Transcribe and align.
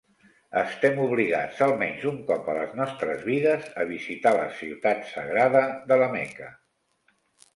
Estem 0.59 1.01
obligats, 1.01 1.59
almenys 1.65 2.05
un 2.11 2.15
cop 2.29 2.47
a 2.53 2.55
les 2.59 2.71
nostres 2.79 3.21
vides, 3.27 3.67
a 3.83 3.85
visitar 3.91 4.31
la 4.39 4.47
ciutat 4.61 5.05
sagrada 5.13 5.61
de 5.93 5.99
la 6.05 6.09
Meca. 6.17 6.49